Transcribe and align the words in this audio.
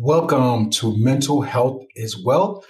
Welcome 0.00 0.70
to 0.74 0.96
Mental 0.96 1.42
Health 1.42 1.82
is 1.96 2.24
Wealth. 2.24 2.64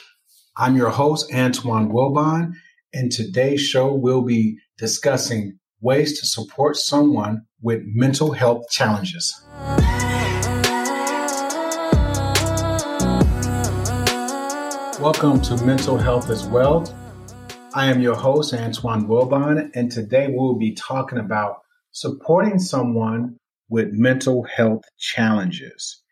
I'm 0.57 0.79
your 0.79 0.89
host, 0.89 1.31
Antoine 1.31 1.91
Wilbon, 1.91 2.55
and 2.95 3.13
today's 3.13 3.61
show 3.61 3.95
will 3.95 4.23
be 4.23 4.57
discussing 4.79 5.59
ways 5.83 6.19
to 6.21 6.27
support 6.27 6.79
someone 6.79 7.43
with 7.61 7.83
mental 7.85 8.33
health 8.33 8.71
challenges. 8.71 9.39
Welcome 14.99 15.43
to 15.43 15.63
Mental 15.67 15.99
Health 15.99 16.31
is 16.31 16.47
Wealth. 16.47 16.95
I 17.75 17.91
am 17.91 18.01
your 18.01 18.17
host, 18.17 18.55
Antoine 18.55 19.07
Wilbon, 19.07 19.71
and 19.75 19.93
today 19.93 20.29
we'll 20.31 20.55
be 20.57 20.73
talking 20.73 21.19
about 21.19 21.59
supporting 21.93 22.59
someone 22.59 23.37
with 23.69 23.93
mental 23.93 24.45
health 24.45 24.85
challenges. 24.97 26.03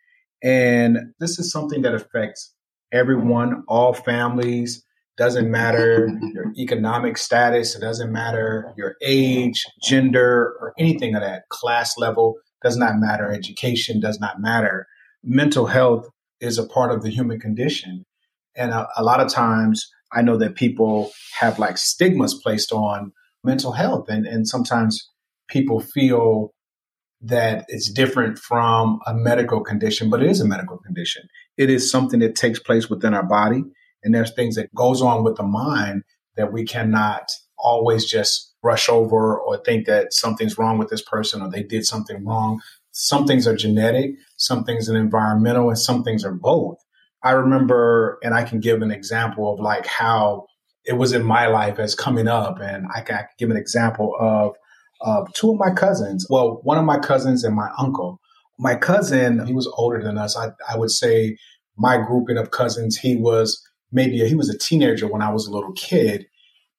And 0.42 0.98
this 1.18 1.38
is 1.38 1.50
something 1.50 1.82
that 1.82 1.94
affects 1.94 2.54
everyone, 2.92 3.64
all 3.68 3.92
families. 3.92 4.82
Doesn't 5.16 5.50
matter 5.50 6.10
your 6.34 6.52
economic 6.58 7.16
status, 7.16 7.74
it 7.74 7.80
doesn't 7.80 8.12
matter 8.12 8.74
your 8.76 8.96
age, 9.02 9.64
gender, 9.82 10.54
or 10.60 10.74
anything 10.78 11.14
of 11.14 11.22
that 11.22 11.48
class 11.48 11.96
level, 11.96 12.34
does 12.62 12.76
not 12.76 12.96
matter. 12.96 13.32
Education 13.32 13.98
does 13.98 14.20
not 14.20 14.40
matter. 14.40 14.86
Mental 15.24 15.66
health 15.66 16.06
is 16.40 16.58
a 16.58 16.66
part 16.66 16.90
of 16.90 17.02
the 17.02 17.08
human 17.08 17.40
condition. 17.40 18.04
And 18.54 18.72
a, 18.72 18.86
a 18.96 19.02
lot 19.02 19.20
of 19.20 19.32
times 19.32 19.88
I 20.12 20.20
know 20.20 20.36
that 20.36 20.54
people 20.54 21.10
have 21.38 21.58
like 21.58 21.78
stigmas 21.78 22.34
placed 22.34 22.72
on 22.72 23.12
mental 23.42 23.72
health. 23.72 24.08
And, 24.08 24.26
and 24.26 24.46
sometimes 24.46 25.10
people 25.48 25.80
feel 25.80 26.52
that 27.26 27.64
it's 27.68 27.90
different 27.90 28.38
from 28.38 29.00
a 29.06 29.14
medical 29.14 29.60
condition, 29.60 30.10
but 30.10 30.22
it 30.22 30.30
is 30.30 30.40
a 30.40 30.46
medical 30.46 30.78
condition. 30.78 31.28
It 31.56 31.70
is 31.70 31.90
something 31.90 32.20
that 32.20 32.36
takes 32.36 32.58
place 32.58 32.88
within 32.88 33.14
our 33.14 33.24
body. 33.24 33.64
And 34.02 34.14
there's 34.14 34.32
things 34.34 34.54
that 34.56 34.74
goes 34.74 35.02
on 35.02 35.24
with 35.24 35.36
the 35.36 35.42
mind 35.42 36.04
that 36.36 36.52
we 36.52 36.64
cannot 36.64 37.30
always 37.58 38.04
just 38.04 38.54
brush 38.62 38.88
over 38.88 39.38
or 39.38 39.58
think 39.58 39.86
that 39.86 40.12
something's 40.12 40.58
wrong 40.58 40.78
with 40.78 40.88
this 40.88 41.02
person 41.02 41.42
or 41.42 41.50
they 41.50 41.62
did 41.62 41.84
something 41.86 42.24
wrong. 42.24 42.60
Some 42.92 43.26
things 43.26 43.46
are 43.46 43.56
genetic, 43.56 44.12
some 44.36 44.64
things 44.64 44.88
are 44.88 44.96
environmental, 44.96 45.68
and 45.68 45.78
some 45.78 46.02
things 46.02 46.24
are 46.24 46.32
both. 46.32 46.78
I 47.22 47.32
remember, 47.32 48.18
and 48.22 48.34
I 48.34 48.44
can 48.44 48.60
give 48.60 48.82
an 48.82 48.90
example 48.90 49.52
of 49.52 49.60
like 49.60 49.86
how 49.86 50.46
it 50.84 50.94
was 50.94 51.12
in 51.12 51.24
my 51.24 51.48
life 51.48 51.78
as 51.78 51.94
coming 51.94 52.28
up. 52.28 52.60
And 52.60 52.86
I 52.94 53.00
can 53.00 53.26
give 53.38 53.50
an 53.50 53.56
example 53.56 54.14
of 54.18 54.56
uh, 55.00 55.24
two 55.34 55.50
of 55.50 55.58
my 55.58 55.70
cousins. 55.70 56.26
Well, 56.28 56.60
one 56.62 56.78
of 56.78 56.84
my 56.84 56.98
cousins 56.98 57.44
and 57.44 57.54
my 57.54 57.70
uncle. 57.78 58.20
My 58.58 58.74
cousin, 58.74 59.46
he 59.46 59.52
was 59.52 59.70
older 59.76 60.02
than 60.02 60.16
us. 60.16 60.36
I, 60.36 60.48
I 60.68 60.78
would 60.78 60.90
say 60.90 61.36
my 61.76 61.98
grouping 61.98 62.38
of 62.38 62.50
cousins, 62.50 62.96
he 62.96 63.16
was 63.16 63.62
maybe 63.92 64.22
a, 64.22 64.26
he 64.26 64.34
was 64.34 64.48
a 64.48 64.58
teenager 64.58 65.06
when 65.06 65.22
I 65.22 65.30
was 65.30 65.46
a 65.46 65.50
little 65.50 65.72
kid, 65.72 66.26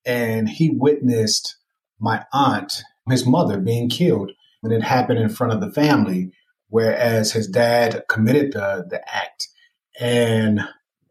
and 0.05 0.49
he 0.49 0.69
witnessed 0.69 1.55
my 1.99 2.25
aunt, 2.33 2.81
his 3.09 3.25
mother, 3.25 3.59
being 3.59 3.89
killed, 3.89 4.31
and 4.63 4.73
it 4.73 4.83
happened 4.83 5.19
in 5.19 5.29
front 5.29 5.53
of 5.53 5.61
the 5.61 5.71
family. 5.71 6.31
Whereas 6.69 7.31
his 7.31 7.47
dad 7.47 8.03
committed 8.09 8.53
the 8.53 8.85
the 8.89 9.01
act, 9.13 9.47
and 9.99 10.61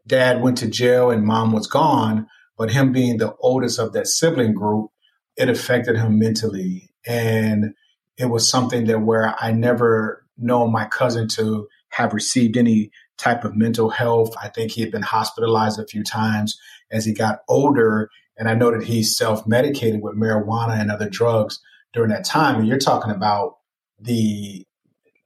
dad 0.05 0.41
went 0.41 0.57
to 0.59 0.67
jail 0.67 1.09
and 1.09 1.25
mom 1.25 1.51
was 1.53 1.67
gone. 1.67 2.27
But 2.57 2.71
him 2.71 2.91
being 2.91 3.17
the 3.17 3.35
oldest 3.39 3.79
of 3.79 3.93
that 3.93 4.07
sibling 4.07 4.53
group, 4.53 4.89
it 5.35 5.47
affected 5.47 5.95
him 5.95 6.17
mentally 6.17 6.86
and 7.07 7.73
it 8.17 8.25
was 8.25 8.49
something 8.49 8.85
that 8.85 9.01
where 9.01 9.35
I 9.39 9.51
never 9.51 10.25
known 10.37 10.71
my 10.71 10.85
cousin 10.85 11.27
to 11.29 11.67
have 11.89 12.13
received 12.13 12.57
any 12.57 12.91
type 13.17 13.43
of 13.43 13.55
mental 13.55 13.89
health. 13.89 14.33
I 14.41 14.49
think 14.49 14.71
he 14.71 14.81
had 14.81 14.91
been 14.91 15.01
hospitalized 15.01 15.79
a 15.79 15.87
few 15.87 16.03
times 16.03 16.59
as 16.91 17.05
he 17.05 17.13
got 17.13 17.39
older. 17.47 18.09
And 18.37 18.47
I 18.47 18.53
know 18.53 18.71
that 18.71 18.83
he 18.83 19.03
self 19.03 19.47
medicated 19.47 20.01
with 20.01 20.15
marijuana 20.15 20.79
and 20.79 20.91
other 20.91 21.09
drugs 21.09 21.59
during 21.93 22.11
that 22.11 22.25
time. 22.25 22.59
And 22.59 22.67
you're 22.67 22.77
talking 22.77 23.11
about 23.11 23.57
the 23.99 24.65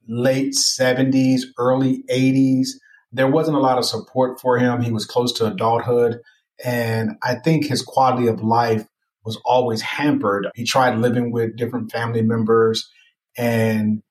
late 0.08 0.54
70s, 0.54 1.42
early 1.58 2.04
80s. 2.10 2.68
There 3.12 3.28
wasn't 3.28 3.58
a 3.58 3.60
lot 3.60 3.78
of 3.78 3.84
support 3.84 4.40
for 4.40 4.58
him. 4.58 4.80
He 4.80 4.90
was 4.90 5.04
close 5.04 5.32
to 5.34 5.46
adulthood. 5.46 6.20
And 6.64 7.16
I 7.22 7.34
think 7.34 7.66
his 7.66 7.82
quality 7.82 8.28
of 8.28 8.42
life 8.42 8.86
was 9.24 9.40
always 9.44 9.80
hampered. 9.80 10.48
He 10.54 10.64
tried 10.64 10.98
living 10.98 11.32
with 11.32 11.56
different 11.56 11.90
family 11.92 12.22
members 12.22 12.90
and 13.36 14.02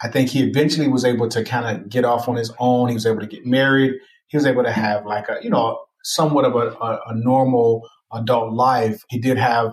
I 0.00 0.08
think 0.08 0.28
he 0.28 0.42
eventually 0.42 0.88
was 0.88 1.04
able 1.04 1.28
to 1.28 1.44
kind 1.44 1.76
of 1.76 1.88
get 1.88 2.04
off 2.04 2.28
on 2.28 2.36
his 2.36 2.52
own. 2.58 2.88
He 2.88 2.94
was 2.94 3.06
able 3.06 3.20
to 3.20 3.26
get 3.26 3.46
married. 3.46 3.94
He 4.26 4.36
was 4.36 4.46
able 4.46 4.64
to 4.64 4.72
have 4.72 5.06
like 5.06 5.28
a, 5.28 5.38
you 5.42 5.50
know, 5.50 5.84
somewhat 6.02 6.44
of 6.44 6.54
a, 6.54 6.76
a, 6.78 7.00
a 7.08 7.14
normal 7.14 7.88
adult 8.12 8.52
life. 8.52 9.02
He 9.08 9.18
did 9.18 9.38
have 9.38 9.72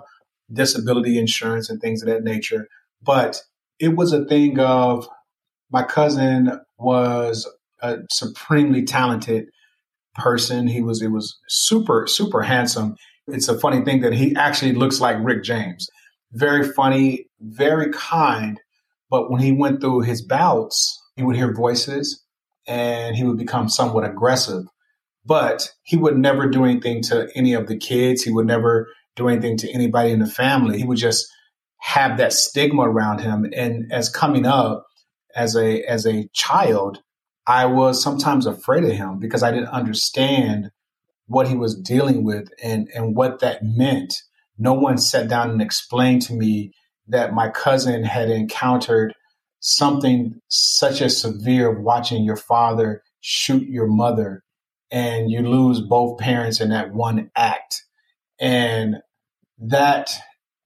disability 0.52 1.18
insurance 1.18 1.70
and 1.70 1.82
things 1.82 2.02
of 2.02 2.08
that 2.08 2.24
nature, 2.24 2.68
but 3.02 3.42
it 3.80 3.96
was 3.96 4.14
a 4.14 4.26
thing 4.26 4.60
of 4.60 5.08
my 5.72 5.84
cousin 5.84 6.60
was 6.78 7.50
a 7.82 8.00
supremely 8.12 8.84
talented 8.84 9.48
person. 10.16 10.68
He 10.68 10.82
was, 10.82 11.02
it 11.02 11.08
was 11.08 11.38
super, 11.48 12.06
super 12.08 12.44
handsome. 12.44 12.96
It's 13.34 13.48
a 13.48 13.60
funny 13.60 13.84
thing 13.84 14.02
that 14.02 14.14
he 14.14 14.36
actually 14.36 14.74
looks 14.74 15.00
like 15.00 15.18
Rick 15.22 15.44
James. 15.44 15.88
Very 16.32 16.72
funny, 16.72 17.26
very 17.40 17.92
kind. 17.92 18.60
But 19.10 19.30
when 19.30 19.42
he 19.42 19.52
went 19.52 19.82
through 19.82 20.02
his 20.02 20.22
bouts, 20.22 20.98
he 21.16 21.24
would 21.24 21.36
hear 21.36 21.54
voices 21.54 22.24
and 22.68 23.16
he 23.16 23.24
would 23.24 23.38
become 23.38 23.70
somewhat 23.70 24.06
aggressive. 24.06 24.64
But 25.26 25.70
he 25.84 25.98
would 25.98 26.18
never 26.18 26.50
do 26.50 26.64
anything 26.64 27.02
to 27.04 27.30
any 27.36 27.54
of 27.54 27.68
the 27.68 27.78
kids. 27.78 28.24
He 28.24 28.32
would 28.32 28.48
never 28.48 28.88
do 29.16 29.28
anything 29.28 29.58
to 29.58 29.72
anybody 29.72 30.12
in 30.12 30.20
the 30.20 30.28
family. 30.28 30.78
He 30.78 30.86
would 30.86 30.98
just 30.98 31.28
have 31.80 32.18
that 32.18 32.34
stigma 32.34 32.84
around 32.84 33.20
him. 33.20 33.46
And 33.56 33.92
as 33.92 34.10
coming 34.10 34.46
up 34.46 34.86
as 35.36 35.56
a 35.56 35.84
as 35.84 36.06
a 36.06 36.28
child, 36.34 37.00
I 37.46 37.66
was 37.66 38.02
sometimes 38.02 38.46
afraid 38.46 38.84
of 38.84 38.92
him 38.92 39.20
because 39.20 39.44
I 39.44 39.52
didn't 39.52 39.68
understand 39.70 40.72
what 41.32 41.48
he 41.48 41.56
was 41.56 41.80
dealing 41.80 42.24
with 42.24 42.50
and, 42.62 42.90
and 42.94 43.16
what 43.16 43.40
that 43.40 43.64
meant. 43.64 44.14
No 44.58 44.74
one 44.74 44.98
sat 44.98 45.30
down 45.30 45.50
and 45.50 45.62
explained 45.62 46.22
to 46.24 46.34
me 46.34 46.72
that 47.08 47.34
my 47.34 47.50
cousin 47.50 48.04
had 48.04 48.30
encountered 48.30 49.14
something 49.60 50.40
such 50.50 51.02
as 51.02 51.22
severe 51.22 51.80
watching 51.80 52.24
your 52.24 52.36
father 52.36 53.02
shoot 53.22 53.64
your 53.68 53.88
mother 53.88 54.44
and 54.92 55.32
you 55.32 55.42
lose 55.42 55.80
both 55.80 56.20
parents 56.20 56.60
in 56.60 56.70
that 56.70 56.94
one 56.94 57.32
act. 57.36 57.84
And 58.40 58.98
that 59.58 60.12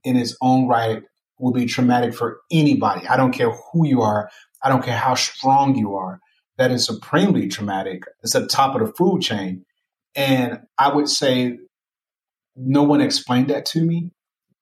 in 0.04 0.16
its 0.16 0.36
own 0.42 0.68
right 0.68 1.04
will 1.38 1.54
be 1.54 1.66
traumatic 1.66 2.16
for 2.16 2.40
anybody. 2.52 3.08
I 3.08 3.18
don't 3.18 3.34
care 3.34 3.52
who 3.52 3.86
you 3.86 4.02
are. 4.02 4.30
I 4.64 4.70
don't 4.70 4.84
care 4.84 4.98
how 4.98 5.14
strong 5.14 5.76
you 5.76 5.96
are. 5.96 6.20
That 6.58 6.72
is 6.72 6.86
supremely 6.86 7.50
traumatic. 7.50 8.04
It's 8.24 8.34
at 8.34 8.44
the 8.44 8.48
top 8.48 8.76
of 8.76 8.88
the 8.88 8.94
food 8.94 9.22
chain. 9.22 9.66
And 10.16 10.62
I 10.78 10.94
would 10.94 11.10
say 11.10 11.58
no 12.56 12.84
one 12.84 13.02
explained 13.02 13.50
that 13.50 13.66
to 13.68 13.84
me. 13.84 14.12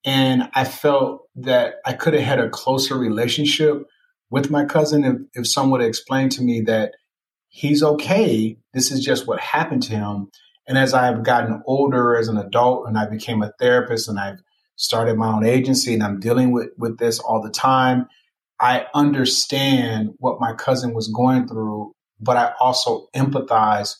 And 0.06 0.50
I 0.54 0.66
felt 0.66 1.28
that 1.36 1.76
I 1.86 1.94
could 1.94 2.14
have 2.14 2.24
had 2.24 2.40
a 2.40 2.50
closer 2.50 2.98
relationship 2.98 3.84
with 4.30 4.50
my 4.50 4.66
cousin 4.66 5.04
if, 5.04 5.44
if 5.44 5.48
someone 5.48 5.80
had 5.80 5.88
explained 5.88 6.32
to 6.34 6.44
me 6.44 6.62
that 6.62 6.94
he's 7.50 7.84
okay. 7.84 8.58
This 8.74 8.92
is 8.92 9.06
just 9.06 9.28
what 9.28 9.40
happened 9.40 9.84
to 9.84 9.94
him. 9.94 10.30
And 10.68 10.78
as 10.78 10.94
I've 10.94 11.24
gotten 11.24 11.62
older 11.66 12.18
as 12.18 12.28
an 12.28 12.38
adult 12.38 12.88
and 12.88 12.98
I 12.98 13.08
became 13.08 13.44
a 13.44 13.54
therapist 13.60 14.10
and 14.10 14.20
I've 14.20 14.40
started 14.76 15.18
my 15.18 15.28
own 15.28 15.46
agency 15.46 15.94
and 15.94 16.04
I'm 16.04 16.20
dealing 16.20 16.52
with, 16.52 16.70
with 16.78 16.98
this 16.98 17.20
all 17.20 17.42
the 17.42 17.52
time, 17.52 18.08
I 18.60 18.88
understand 18.94 20.12
what 20.18 20.40
my 20.40 20.54
cousin 20.54 20.94
was 20.94 21.10
going 21.10 21.48
through, 21.48 21.94
but 22.20 22.38
I 22.38 22.54
also 22.60 23.08
empathize 23.16 23.96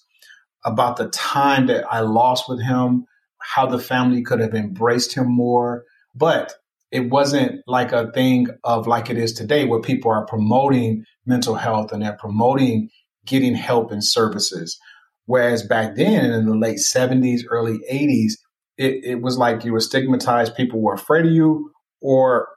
about 0.66 0.98
the 0.98 1.10
time 1.10 1.68
that 1.68 1.86
I 1.92 2.02
lost 2.02 2.48
with 2.48 2.62
him, 2.62 3.06
how 3.42 3.66
the 3.66 3.80
family 3.80 4.24
could 4.24 4.40
have 4.40 4.54
embraced 4.54 5.14
him 5.14 5.28
more. 5.28 5.84
But 6.16 6.54
it 6.92 7.10
wasn't 7.10 7.62
like 7.68 7.92
a 7.92 8.12
thing 8.12 8.48
of 8.64 8.88
like 8.88 9.10
it 9.10 9.18
is 9.18 9.34
today 9.34 9.66
where 9.66 9.82
people 9.82 10.12
are 10.12 10.26
promoting 10.26 11.06
mental 11.26 11.56
health 11.56 11.92
and 11.92 12.04
they're 12.04 12.18
promoting 12.20 12.90
getting 13.26 13.56
help 13.56 13.92
and 13.92 14.04
services. 14.04 14.80
Whereas 15.26 15.66
back 15.66 15.96
then 15.96 16.32
in 16.32 16.46
the 16.46 16.56
late 16.56 16.78
70s, 16.78 17.42
early 17.50 17.80
80s, 17.92 18.34
it, 18.78 19.04
it 19.04 19.22
was 19.22 19.38
like 19.38 19.64
you 19.64 19.72
were 19.72 19.80
stigmatized. 19.80 20.56
People 20.56 20.82
were 20.82 20.94
afraid 20.94 21.26
of 21.26 21.32
you, 21.32 21.72
or 22.02 22.48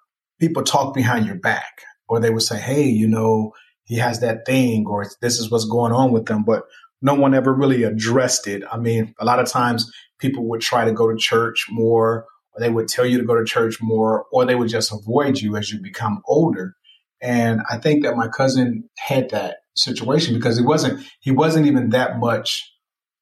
people 0.41 0.63
talked 0.63 0.95
behind 0.95 1.27
your 1.27 1.39
back, 1.39 1.83
or 2.09 2.21
they 2.21 2.31
would 2.31 2.43
say, 2.43 2.59
Hey, 2.59 2.85
you 2.85 3.07
know, 3.07 3.53
he 3.85 3.97
has 3.99 4.21
that 4.21 4.45
thing, 4.47 4.87
or 4.87 5.07
this 5.21 5.39
is 5.39 5.51
what's 5.51 5.67
going 5.67 5.93
on 5.93 6.13
with 6.13 6.27
them. 6.27 6.43
But 6.45 6.65
no 7.03 7.15
one 7.15 7.35
ever 7.35 7.53
really 7.53 7.83
addressed 7.83 8.47
it. 8.47 8.63
I 8.71 8.79
mean, 8.79 9.15
a 9.19 9.25
lot 9.25 9.39
of 9.39 9.49
times 9.49 9.91
people 10.19 10.49
would 10.49 10.61
try 10.61 10.85
to 10.85 10.93
go 10.93 11.11
to 11.11 11.17
church 11.17 11.67
more, 11.71 12.27
or 12.53 12.61
they 12.61 12.71
would 12.71 12.89
tell 12.89 13.07
you 13.07 13.19
to 13.19 13.25
go 13.25 13.37
to 13.37 13.45
church 13.45 13.79
more, 13.81 14.27
or 14.33 14.45
they 14.45 14.55
would 14.55 14.69
just 14.69 14.93
avoid 14.93 15.39
you 15.39 15.57
as 15.57 15.71
you 15.71 15.81
become 15.81 16.23
older. 16.27 16.75
And 17.23 17.61
I 17.71 17.79
think 17.79 18.03
that 18.05 18.17
my 18.17 18.29
cousin 18.29 18.89
had 18.99 19.31
that 19.31 19.59
situation 19.75 20.35
because 20.35 20.59
he 20.59 20.65
wasn't 20.65 21.05
he 21.21 21.31
wasn't 21.31 21.67
even 21.67 21.91
that 21.91 22.19
much 22.19 22.63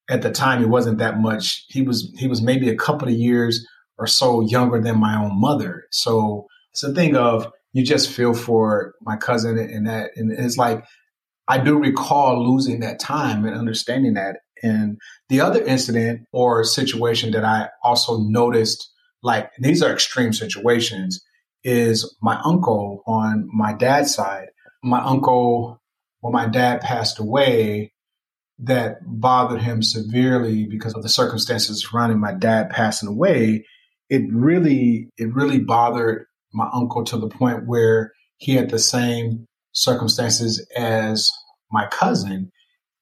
at 0.08 0.22
the 0.22 0.30
time 0.30 0.60
he 0.60 0.66
wasn't 0.66 0.98
that 0.98 1.18
much 1.18 1.64
he 1.68 1.82
was 1.82 2.12
he 2.16 2.28
was 2.28 2.40
maybe 2.40 2.68
a 2.68 2.76
couple 2.76 3.08
of 3.08 3.14
years 3.14 3.66
or 3.98 4.06
so 4.06 4.40
younger 4.40 4.80
than 4.80 5.00
my 5.00 5.16
own 5.16 5.40
mother 5.40 5.84
so 5.90 6.46
it's 6.70 6.84
a 6.84 6.94
thing 6.94 7.16
of 7.16 7.50
you 7.72 7.84
just 7.84 8.10
feel 8.10 8.34
for 8.34 8.94
my 9.02 9.16
cousin 9.16 9.58
and 9.58 9.88
that 9.88 10.10
and 10.14 10.30
it's 10.30 10.56
like 10.56 10.84
i 11.48 11.58
do 11.58 11.78
recall 11.78 12.52
losing 12.52 12.80
that 12.80 13.00
time 13.00 13.44
and 13.44 13.56
understanding 13.56 14.14
that. 14.14 14.36
And 14.62 14.98
the 15.28 15.40
other 15.42 15.62
incident 15.62 16.22
or 16.32 16.64
situation 16.64 17.32
that 17.32 17.44
i 17.44 17.68
also 17.82 18.18
noticed 18.18 18.90
like 19.22 19.50
these 19.58 19.82
are 19.82 19.92
extreme 19.92 20.32
situations 20.32 21.24
is 21.64 22.14
my 22.20 22.38
uncle 22.44 23.02
on 23.06 23.48
my 23.52 23.72
dad's 23.72 24.14
side. 24.14 24.48
My 24.82 25.00
uncle 25.00 25.80
when 26.20 26.32
my 26.32 26.46
dad 26.46 26.80
passed 26.82 27.18
away 27.18 27.92
that 28.58 28.98
bothered 29.02 29.60
him 29.60 29.82
severely 29.82 30.66
because 30.66 30.94
of 30.94 31.02
the 31.02 31.08
circumstances 31.08 31.84
surrounding 31.84 32.20
my 32.20 32.32
dad 32.32 32.70
passing 32.70 33.08
away. 33.08 33.64
It 34.10 34.22
really 34.30 35.08
it 35.16 35.34
really 35.34 35.58
bothered 35.58 36.26
my 36.52 36.68
uncle 36.72 37.04
to 37.04 37.16
the 37.16 37.28
point 37.28 37.66
where 37.66 38.12
he 38.36 38.54
had 38.54 38.70
the 38.70 38.78
same 38.78 39.46
circumstances 39.74 40.66
as 40.76 41.30
my 41.70 41.86
cousin 41.88 42.50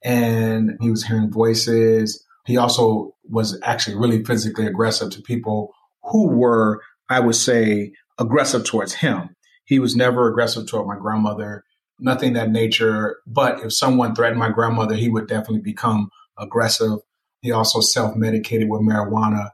and 0.05 0.73
he 0.81 0.91
was 0.91 1.05
hearing 1.05 1.31
voices 1.31 2.25
he 2.45 2.57
also 2.57 3.15
was 3.25 3.59
actually 3.63 3.97
really 3.97 4.25
physically 4.25 4.67
aggressive 4.67 5.11
to 5.11 5.23
people 5.23 5.73
who 6.03 6.29
were 6.29 6.83
i 7.09 7.21
would 7.21 7.37
say 7.37 7.93
aggressive 8.19 8.65
towards 8.65 8.95
him 8.95 9.37
he 9.65 9.79
was 9.79 9.95
never 9.95 10.29
aggressive 10.29 10.67
toward 10.67 10.87
my 10.87 10.97
grandmother 10.97 11.65
nothing 12.03 12.35
that 12.35 12.51
nature. 12.51 13.17
But 13.27 13.61
if 13.65 13.73
someone 13.73 14.15
threatened 14.15 14.39
my 14.39 14.51
grandmother, 14.51 14.95
he 14.95 15.09
would 15.09 15.29
definitely 15.29 15.61
become 15.61 16.11
aggressive. 16.39 16.99
He 17.41 17.53
also 17.53 17.81
self 17.81 18.17
medicated 18.17 18.69
with 18.69 18.83
marijuana. 18.83 19.51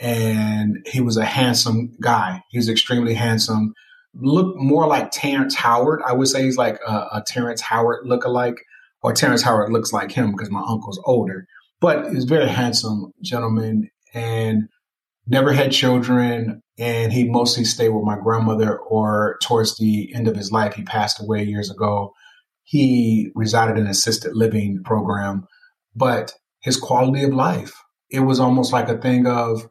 And 0.00 0.86
he 0.86 1.00
was 1.00 1.16
a 1.16 1.24
handsome 1.24 1.96
guy. 2.00 2.42
He 2.50 2.58
was 2.58 2.68
extremely 2.68 3.14
handsome. 3.14 3.74
Looked 4.18 4.58
more 4.58 4.86
like 4.86 5.10
Terrence 5.12 5.54
Howard. 5.54 6.00
I 6.06 6.12
would 6.12 6.28
say 6.28 6.42
he's 6.42 6.56
like 6.56 6.78
a, 6.86 6.92
a 7.12 7.22
Terrence 7.26 7.60
Howard 7.60 8.06
look-alike, 8.06 8.56
or 9.02 9.12
Terrence 9.12 9.42
Howard 9.42 9.72
looks 9.72 9.92
like 9.92 10.10
him 10.10 10.32
because 10.32 10.50
my 10.50 10.62
uncle's 10.66 11.00
older. 11.04 11.46
But 11.80 12.10
he's 12.10 12.24
very 12.24 12.48
handsome 12.48 13.12
gentleman 13.22 13.90
and 14.12 14.68
never 15.28 15.52
had 15.52 15.70
children 15.70 16.62
and 16.78 17.12
he 17.12 17.24
mostly 17.24 17.64
stayed 17.64 17.90
with 17.90 18.04
my 18.04 18.16
grandmother 18.18 18.78
or 18.78 19.36
towards 19.42 19.76
the 19.76 20.12
end 20.14 20.26
of 20.26 20.36
his 20.36 20.50
life 20.50 20.74
he 20.74 20.82
passed 20.82 21.20
away 21.20 21.42
years 21.44 21.70
ago 21.70 22.12
he 22.64 23.30
resided 23.34 23.76
in 23.76 23.84
an 23.84 23.90
assisted 23.90 24.34
living 24.34 24.82
program 24.84 25.46
but 25.94 26.32
his 26.60 26.76
quality 26.76 27.22
of 27.24 27.32
life 27.32 27.74
it 28.10 28.20
was 28.20 28.40
almost 28.40 28.72
like 28.72 28.88
a 28.88 28.98
thing 28.98 29.26
of 29.26 29.68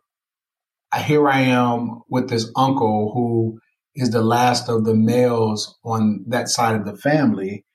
here 1.05 1.27
i 1.27 1.39
am 1.39 2.01
with 2.09 2.29
this 2.29 2.51
uncle 2.55 3.11
who 3.13 3.59
is 3.97 4.11
the 4.11 4.21
last 4.21 4.69
of 4.69 4.85
the 4.85 4.95
males 4.95 5.77
on 5.83 6.23
that 6.27 6.47
side 6.47 6.75
of 6.75 6.85
the 6.85 6.95
family 6.95 7.65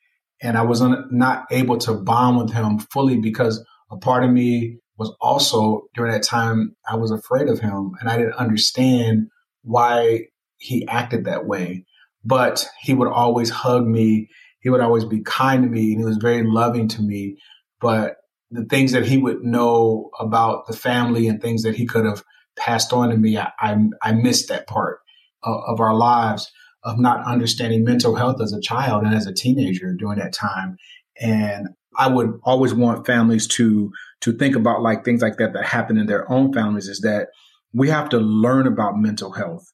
and 0.40 0.56
i 0.56 0.62
was 0.62 0.82
not 1.10 1.44
able 1.50 1.76
to 1.76 1.92
bond 1.92 2.38
with 2.38 2.52
him 2.52 2.78
fully 2.78 3.18
because 3.18 3.64
a 3.90 3.96
part 3.98 4.24
of 4.24 4.30
me 4.30 4.78
was 5.02 5.14
also 5.20 5.82
during 5.94 6.12
that 6.12 6.22
time 6.22 6.76
I 6.88 6.96
was 6.96 7.10
afraid 7.10 7.48
of 7.48 7.60
him 7.60 7.92
and 8.00 8.08
I 8.08 8.16
didn't 8.16 8.34
understand 8.34 9.28
why 9.62 10.26
he 10.58 10.86
acted 10.86 11.24
that 11.24 11.46
way. 11.46 11.84
But 12.24 12.68
he 12.80 12.94
would 12.94 13.08
always 13.08 13.50
hug 13.50 13.86
me. 13.86 14.28
He 14.60 14.70
would 14.70 14.80
always 14.80 15.04
be 15.04 15.22
kind 15.22 15.64
to 15.64 15.68
me 15.68 15.92
and 15.92 16.00
he 16.00 16.04
was 16.04 16.18
very 16.18 16.44
loving 16.44 16.88
to 16.88 17.02
me. 17.02 17.36
But 17.80 18.16
the 18.50 18.64
things 18.64 18.92
that 18.92 19.06
he 19.06 19.18
would 19.18 19.42
know 19.42 20.10
about 20.20 20.66
the 20.66 20.76
family 20.76 21.26
and 21.26 21.42
things 21.42 21.64
that 21.64 21.74
he 21.74 21.84
could 21.84 22.04
have 22.04 22.22
passed 22.56 22.92
on 22.92 23.08
to 23.10 23.16
me, 23.16 23.36
I, 23.36 23.50
I, 23.58 23.76
I 24.02 24.12
missed 24.12 24.48
that 24.48 24.68
part 24.68 25.00
of 25.42 25.80
our 25.80 25.94
lives 25.94 26.50
of 26.84 26.98
not 26.98 27.24
understanding 27.26 27.84
mental 27.84 28.16
health 28.16 28.40
as 28.40 28.52
a 28.52 28.60
child 28.60 29.04
and 29.04 29.14
as 29.14 29.26
a 29.26 29.32
teenager 29.32 29.94
during 29.94 30.18
that 30.18 30.32
time. 30.32 30.76
And 31.20 31.68
I 31.96 32.08
would 32.08 32.40
always 32.44 32.74
want 32.74 33.06
families 33.06 33.46
to 33.48 33.92
to 34.22 34.32
think 34.32 34.56
about 34.56 34.82
like 34.82 35.04
things 35.04 35.20
like 35.20 35.36
that 35.36 35.52
that 35.52 35.64
happen 35.64 35.98
in 35.98 36.06
their 36.06 36.30
own 36.30 36.52
families 36.52 36.88
is 36.88 37.00
that 37.00 37.28
we 37.72 37.88
have 37.88 38.08
to 38.10 38.18
learn 38.18 38.66
about 38.66 38.98
mental 38.98 39.32
health. 39.32 39.72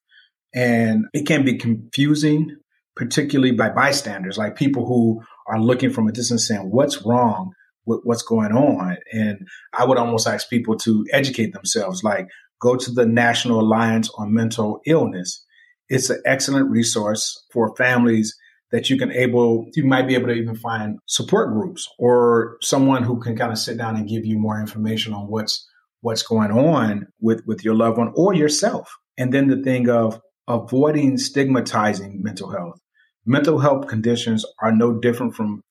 And 0.54 1.04
it 1.12 1.26
can 1.26 1.44
be 1.44 1.58
confusing, 1.58 2.56
particularly 2.96 3.52
by 3.52 3.70
bystanders, 3.70 4.38
like 4.38 4.56
people 4.56 4.86
who 4.86 5.22
are 5.46 5.60
looking 5.60 5.90
from 5.90 6.08
a 6.08 6.12
distance 6.12 6.46
saying, 6.46 6.70
what's 6.70 7.04
wrong 7.04 7.52
with 7.84 8.00
what's 8.04 8.22
going 8.22 8.52
on? 8.52 8.96
And 9.12 9.46
I 9.72 9.84
would 9.84 9.98
almost 9.98 10.26
ask 10.26 10.48
people 10.48 10.76
to 10.78 11.04
educate 11.12 11.52
themselves, 11.52 12.02
like 12.02 12.28
go 12.60 12.76
to 12.76 12.90
the 12.90 13.06
National 13.06 13.60
Alliance 13.60 14.10
on 14.16 14.34
Mental 14.34 14.80
Illness. 14.86 15.44
It's 15.88 16.10
an 16.10 16.22
excellent 16.24 16.70
resource 16.70 17.44
for 17.52 17.74
families 17.76 18.36
that 18.70 18.90
you 18.90 18.98
can 18.98 19.10
able 19.12 19.66
you 19.74 19.84
might 19.84 20.06
be 20.06 20.14
able 20.14 20.28
to 20.28 20.34
even 20.34 20.54
find 20.54 20.98
support 21.06 21.52
groups 21.52 21.88
or 21.98 22.56
someone 22.60 23.02
who 23.02 23.18
can 23.18 23.36
kind 23.36 23.52
of 23.52 23.58
sit 23.58 23.78
down 23.78 23.96
and 23.96 24.08
give 24.08 24.26
you 24.26 24.38
more 24.38 24.60
information 24.60 25.12
on 25.14 25.28
what's 25.28 25.66
what's 26.00 26.22
going 26.22 26.52
on 26.52 27.06
with 27.20 27.42
with 27.46 27.64
your 27.64 27.74
loved 27.74 27.98
one 27.98 28.12
or 28.14 28.34
yourself. 28.34 28.94
And 29.16 29.32
then 29.32 29.48
the 29.48 29.62
thing 29.62 29.88
of 29.88 30.20
avoiding 30.46 31.18
stigmatizing 31.18 32.22
mental 32.22 32.50
health. 32.50 32.78
Mental 33.26 33.58
health 33.58 33.88
conditions 33.88 34.44
are 34.60 34.72
no 34.72 34.98
different 34.98 35.34
from 35.34 35.62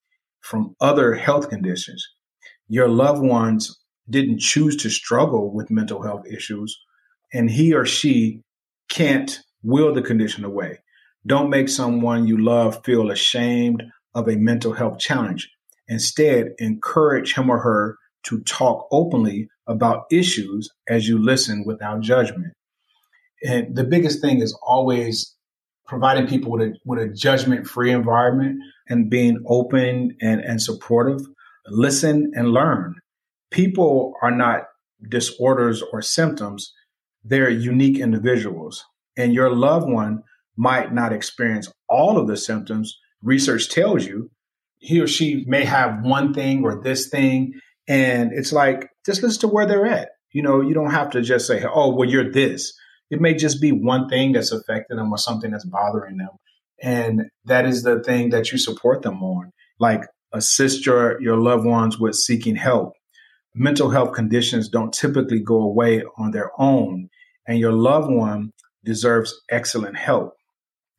from 0.42 0.76
other 0.80 1.16
health 1.16 1.50
conditions. 1.50 2.06
Your 2.68 2.88
loved 2.88 3.22
ones 3.22 3.78
didn't 4.10 4.40
choose 4.40 4.78
to 4.78 4.90
struggle 4.90 5.54
with 5.54 5.70
mental 5.70 6.02
health 6.02 6.26
issues 6.32 6.78
and 7.34 7.50
he 7.50 7.74
or 7.74 7.86
she 7.86 8.42
can't 8.90 9.42
will 9.68 9.94
the 9.94 10.02
condition 10.02 10.44
away 10.44 10.80
don't 11.28 11.50
make 11.50 11.68
someone 11.68 12.26
you 12.26 12.38
love 12.38 12.84
feel 12.86 13.12
ashamed 13.12 13.84
of 14.16 14.30
a 14.30 14.38
mental 14.38 14.72
health 14.74 14.98
challenge. 14.98 15.50
Instead, 15.90 16.54
encourage 16.58 17.36
him 17.36 17.50
or 17.50 17.60
her 17.60 17.98
to 18.24 18.40
talk 18.42 18.88
openly 18.92 19.50
about 19.68 20.06
issues 20.10 20.70
as 20.88 21.08
you 21.08 21.22
listen 21.22 21.66
without 21.66 22.00
judgment. 22.02 22.54
And 23.44 23.76
the 23.76 23.84
biggest 23.84 24.22
thing 24.22 24.42
is 24.42 24.58
always 24.66 25.36
providing 25.86 26.28
people 26.28 26.52
with 26.52 26.62
a, 26.62 26.74
with 26.86 27.00
a 27.00 27.10
judgment 27.10 27.68
free 27.68 27.92
environment 27.92 28.60
and 28.90 29.10
being 29.10 29.44
open 29.48 30.16
and, 30.22 30.42
and 30.42 30.62
supportive. 30.62 31.22
Listen 31.68 32.32
and 32.36 32.52
learn. 32.52 32.96
People 33.52 34.14
are 34.22 34.32
not 34.32 34.64
disorders 35.10 35.84
or 35.92 36.02
symptoms, 36.02 36.74
they're 37.24 37.50
unique 37.50 38.00
individuals. 38.00 38.86
And 39.18 39.34
your 39.34 39.54
loved 39.54 39.90
one 39.90 40.24
might 40.56 40.94
not 40.94 41.12
experience 41.12 41.72
all 41.90 42.18
of 42.18 42.28
the 42.28 42.38
symptoms, 42.38 42.98
research 43.22 43.70
tells 43.70 44.06
you 44.06 44.30
he 44.80 45.02
or 45.02 45.08
she 45.08 45.44
may 45.48 45.66
have 45.66 46.04
one 46.04 46.34
thing 46.34 46.64
or 46.64 46.82
this 46.82 47.10
thing. 47.10 47.54
And 47.88 48.32
it's 48.32 48.54
like, 48.54 48.90
just 49.06 49.24
listen 49.24 49.42
to 49.42 49.48
where 49.48 49.66
they're 49.66 49.88
at. 49.88 50.10
You 50.32 50.44
know, 50.44 50.62
you 50.62 50.74
don't 50.74 50.92
have 50.92 51.12
to 51.12 51.22
just 51.22 51.48
say, 51.48 51.64
oh, 51.66 51.96
well, 51.96 52.08
you're 52.08 52.32
this. 52.32 52.74
It 53.10 53.22
may 53.22 53.34
just 53.34 53.62
be 53.62 53.72
one 53.72 54.08
thing 54.08 54.34
that's 54.34 54.52
affecting 54.52 54.98
them 54.98 55.12
or 55.12 55.18
something 55.18 55.52
that's 55.52 55.66
bothering 55.66 56.18
them. 56.18 56.30
And 56.82 57.24
that 57.46 57.66
is 57.66 57.84
the 57.84 58.04
thing 58.04 58.30
that 58.30 58.52
you 58.52 58.58
support 58.58 59.02
them 59.02 59.24
on. 59.24 59.52
Like 59.80 60.04
assist 60.32 60.86
your, 60.86 61.22
your 61.22 61.38
loved 61.38 61.66
ones 61.66 62.00
with 62.00 62.16
seeking 62.16 62.56
help. 62.56 62.94
Mental 63.56 63.90
health 63.90 64.14
conditions 64.14 64.70
don't 64.70 64.94
typically 64.94 65.40
go 65.40 65.62
away 65.62 66.04
on 66.18 66.32
their 66.32 66.52
own, 66.60 67.10
and 67.48 67.58
your 67.58 67.72
loved 67.72 68.12
one 68.12 68.54
deserves 68.88 69.40
excellent 69.52 69.98
help 69.98 70.34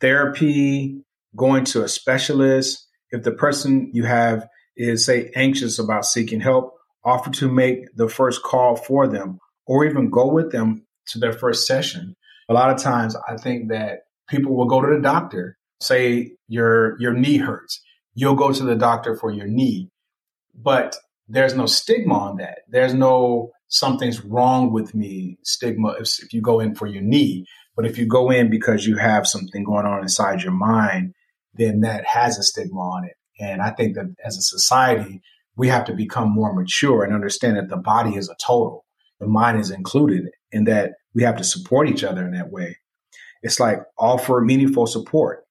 therapy, 0.01 1.03
going 1.37 1.65
to 1.65 1.83
a 1.83 1.89
specialist. 1.89 2.87
If 3.11 3.23
the 3.23 3.33
person 3.33 3.91
you 3.93 4.05
have 4.05 4.47
is, 4.77 5.05
say, 5.05 5.31
anxious 5.35 5.79
about 5.79 6.05
seeking 6.05 6.41
help, 6.41 6.75
offer 7.05 7.31
to 7.31 7.51
make 7.51 7.85
the 7.97 8.09
first 8.09 8.43
call 8.43 8.77
for 8.77 9.07
them 9.07 9.39
or 9.67 9.85
even 9.85 10.11
go 10.11 10.31
with 10.31 10.53
them 10.53 10.87
to 11.09 11.19
their 11.19 11.33
first 11.33 11.67
session. 11.67 12.15
A 12.49 12.55
lot 12.55 12.71
of 12.71 12.83
times 12.83 13.17
I 13.29 13.37
think 13.37 13.71
that 13.71 14.01
people 14.29 14.57
will 14.57 14.67
go 14.67 14.81
to 14.81 14.95
the 14.95 15.03
doctor, 15.03 15.57
say 15.81 16.33
your 16.49 17.01
your 17.01 17.13
knee 17.13 17.39
hurts. 17.39 17.81
You'll 18.15 18.35
go 18.35 18.53
to 18.53 18.65
the 18.65 18.75
doctor 18.75 19.17
for 19.17 19.31
your 19.31 19.47
knee. 19.47 19.91
But 20.55 20.97
there's 21.29 21.55
no 21.55 21.67
stigma 21.67 22.15
on 22.15 22.37
that. 22.39 22.61
There's 22.69 22.95
no 22.95 23.51
something's 23.69 24.25
wrong 24.25 24.73
with 24.73 24.95
me 24.95 25.39
stigma 25.45 25.91
if, 26.01 26.23
if 26.23 26.33
you 26.33 26.41
go 26.41 26.59
in 26.61 26.75
for 26.75 26.87
your 26.87 27.03
knee. 27.03 27.47
But 27.79 27.87
if 27.87 27.97
you 27.97 28.07
go 28.07 28.29
in 28.29 28.51
because 28.51 28.89
you 28.89 28.97
have 28.97 29.25
something 29.25 29.63
going 29.63 29.87
on 29.87 30.03
inside 30.03 30.43
your 30.43 30.53
mind, 30.53 31.15
then 31.55 31.83
that 31.83 32.05
has 32.07 32.37
a 32.37 32.43
stigma 32.43 32.81
on 32.81 33.05
it. 33.05 33.13
And 33.39 33.63
I 33.63 33.71
think 33.71 33.95
that 33.95 34.13
as 34.27 34.37
a 34.37 34.43
society, 34.43 35.23
we 35.57 35.69
have 35.69 35.85
to 35.85 35.95
become 35.95 36.29
more 36.29 36.53
mature 36.53 37.05
and 37.05 37.15
understand 37.15 37.57
that 37.57 37.69
the 37.69 37.77
body 37.77 38.17
is 38.17 38.29
a 38.29 38.35
total. 38.45 38.85
The 39.21 39.29
mind 39.29 39.61
is 39.61 39.71
included 39.71 40.25
and 40.53 40.67
that 40.67 40.95
we 41.15 41.23
have 41.23 41.37
to 41.37 41.45
support 41.45 41.89
each 41.89 42.03
other 42.03 42.27
in 42.27 42.33
that 42.33 42.51
way. 42.51 42.79
It's 43.45 43.61
like 43.61 43.79
offer 43.97 44.41
meaningful 44.41 44.89
support. 44.89 45.45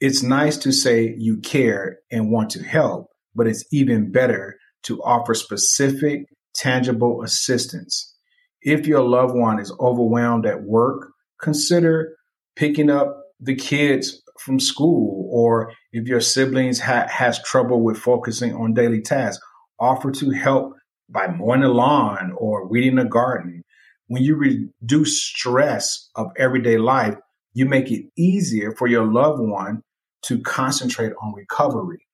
It's 0.00 0.22
nice 0.22 0.56
to 0.56 0.72
say 0.72 1.16
you 1.18 1.36
care 1.40 1.98
and 2.10 2.30
want 2.30 2.48
to 2.52 2.62
help, 2.62 3.10
but 3.34 3.46
it's 3.46 3.66
even 3.70 4.10
better 4.10 4.56
to 4.84 5.02
offer 5.02 5.34
specific, 5.34 6.28
tangible 6.54 7.22
assistance. 7.22 8.14
If 8.62 8.86
your 8.86 9.02
loved 9.02 9.36
one 9.36 9.60
is 9.60 9.70
overwhelmed 9.78 10.46
at 10.46 10.62
work, 10.62 11.12
consider 11.40 12.16
picking 12.54 12.90
up 12.90 13.22
the 13.40 13.54
kids 13.54 14.22
from 14.40 14.60
school, 14.60 15.28
or 15.32 15.72
if 15.92 16.06
your 16.06 16.20
siblings 16.20 16.80
ha- 16.80 17.08
has 17.08 17.42
trouble 17.42 17.82
with 17.82 17.98
focusing 17.98 18.54
on 18.54 18.74
daily 18.74 19.00
tasks, 19.00 19.42
offer 19.78 20.10
to 20.10 20.30
help 20.30 20.74
by 21.08 21.26
mowing 21.28 21.60
the 21.60 21.68
lawn 21.68 22.32
or 22.36 22.68
weeding 22.68 22.96
the 22.96 23.04
garden. 23.04 23.62
When 24.08 24.22
you 24.22 24.36
reduce 24.36 25.22
stress 25.22 26.10
of 26.14 26.28
everyday 26.36 26.78
life, 26.78 27.16
you 27.54 27.66
make 27.66 27.90
it 27.90 28.06
easier 28.16 28.72
for 28.72 28.86
your 28.86 29.04
loved 29.04 29.40
one 29.40 29.82
to 30.22 30.40
concentrate 30.40 31.12
on 31.22 31.34
recovery. 31.34 32.06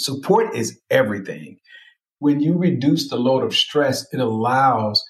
Support 0.00 0.54
is 0.56 0.80
everything. 0.90 1.58
When 2.18 2.40
you 2.40 2.56
reduce 2.56 3.08
the 3.08 3.16
load 3.16 3.44
of 3.44 3.54
stress, 3.54 4.06
it 4.12 4.20
allows 4.20 5.02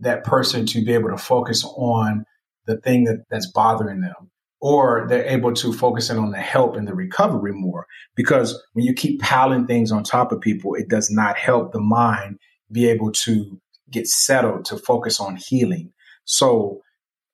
that 0.00 0.24
person 0.24 0.66
to 0.66 0.84
be 0.84 0.92
able 0.92 1.10
to 1.10 1.18
focus 1.18 1.64
on 1.64 2.24
the 2.68 2.76
thing 2.76 3.04
that, 3.04 3.24
that's 3.30 3.50
bothering 3.50 4.02
them 4.02 4.30
or 4.60 5.06
they're 5.08 5.24
able 5.24 5.52
to 5.54 5.72
focus 5.72 6.10
in 6.10 6.18
on 6.18 6.30
the 6.30 6.38
help 6.38 6.76
and 6.76 6.86
the 6.86 6.94
recovery 6.94 7.52
more. 7.52 7.86
Because 8.14 8.60
when 8.72 8.84
you 8.84 8.92
keep 8.92 9.20
piling 9.20 9.66
things 9.66 9.90
on 9.90 10.02
top 10.02 10.30
of 10.30 10.40
people, 10.40 10.74
it 10.74 10.88
does 10.88 11.10
not 11.10 11.36
help 11.36 11.72
the 11.72 11.80
mind 11.80 12.38
be 12.70 12.88
able 12.88 13.10
to 13.12 13.60
get 13.90 14.06
settled 14.06 14.64
to 14.66 14.76
focus 14.76 15.18
on 15.20 15.36
healing. 15.36 15.92
So, 16.24 16.82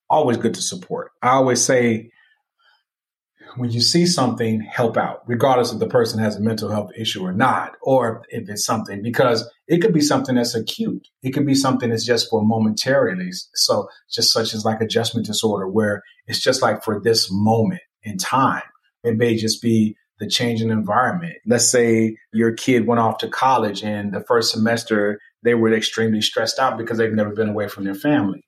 always 0.08 0.36
good 0.36 0.54
to 0.54 0.62
support. 0.62 1.10
I 1.22 1.30
always 1.30 1.60
say, 1.60 2.10
when 3.56 3.70
you 3.70 3.80
see 3.80 4.06
something, 4.06 4.60
help 4.60 4.96
out, 4.96 5.22
regardless 5.26 5.72
if 5.72 5.78
the 5.78 5.86
person 5.86 6.18
has 6.18 6.36
a 6.36 6.40
mental 6.40 6.70
health 6.70 6.90
issue 6.98 7.24
or 7.24 7.32
not, 7.32 7.72
or 7.82 8.24
if 8.28 8.48
it's 8.48 8.64
something, 8.64 9.02
because 9.02 9.48
it 9.68 9.78
could 9.78 9.94
be 9.94 10.00
something 10.00 10.34
that's 10.34 10.54
acute. 10.54 11.06
It 11.22 11.30
could 11.30 11.46
be 11.46 11.54
something 11.54 11.90
that's 11.90 12.04
just 12.04 12.28
for 12.28 12.44
momentarily. 12.44 13.30
So 13.54 13.88
just 14.10 14.32
such 14.32 14.54
as 14.54 14.64
like 14.64 14.80
adjustment 14.80 15.26
disorder, 15.26 15.68
where 15.68 16.02
it's 16.26 16.40
just 16.40 16.62
like 16.62 16.82
for 16.82 17.00
this 17.00 17.28
moment 17.30 17.82
in 18.02 18.18
time. 18.18 18.62
It 19.02 19.16
may 19.16 19.36
just 19.36 19.62
be 19.62 19.96
the 20.18 20.28
change 20.28 20.62
in 20.62 20.70
environment. 20.70 21.34
Let's 21.46 21.70
say 21.70 22.16
your 22.32 22.52
kid 22.52 22.86
went 22.86 23.00
off 23.00 23.18
to 23.18 23.28
college 23.28 23.82
and 23.82 24.12
the 24.12 24.24
first 24.26 24.52
semester 24.52 25.18
they 25.42 25.54
were 25.54 25.72
extremely 25.72 26.22
stressed 26.22 26.58
out 26.58 26.78
because 26.78 26.98
they've 26.98 27.12
never 27.12 27.34
been 27.34 27.50
away 27.50 27.68
from 27.68 27.84
their 27.84 27.94
family. 27.94 28.44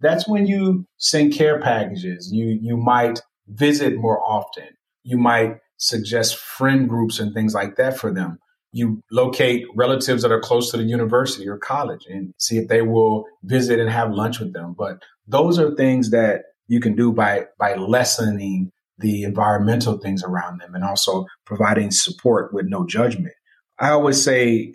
That's 0.00 0.28
when 0.28 0.46
you 0.46 0.86
send 0.96 1.34
care 1.34 1.60
packages. 1.60 2.30
You 2.32 2.58
you 2.62 2.76
might 2.76 3.20
visit 3.48 3.96
more 3.96 4.22
often. 4.22 4.68
You 5.02 5.18
might 5.18 5.56
suggest 5.76 6.36
friend 6.36 6.88
groups 6.88 7.18
and 7.18 7.32
things 7.32 7.54
like 7.54 7.76
that 7.76 7.98
for 7.98 8.12
them. 8.12 8.38
You 8.72 9.02
locate 9.10 9.64
relatives 9.74 10.22
that 10.22 10.32
are 10.32 10.40
close 10.40 10.70
to 10.70 10.76
the 10.76 10.84
university 10.84 11.48
or 11.48 11.56
college 11.56 12.04
and 12.06 12.34
see 12.38 12.58
if 12.58 12.68
they 12.68 12.82
will 12.82 13.24
visit 13.42 13.80
and 13.80 13.88
have 13.88 14.12
lunch 14.12 14.40
with 14.40 14.52
them. 14.52 14.74
But 14.76 15.02
those 15.26 15.58
are 15.58 15.74
things 15.74 16.10
that 16.10 16.42
you 16.66 16.80
can 16.80 16.94
do 16.94 17.12
by 17.12 17.46
by 17.58 17.74
lessening 17.76 18.70
the 18.98 19.22
environmental 19.22 19.98
things 19.98 20.22
around 20.22 20.60
them 20.60 20.74
and 20.74 20.84
also 20.84 21.24
providing 21.46 21.90
support 21.90 22.52
with 22.52 22.66
no 22.66 22.84
judgment. 22.84 23.34
I 23.78 23.90
always 23.90 24.22
say 24.22 24.74